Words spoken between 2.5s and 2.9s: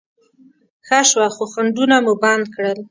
کړل.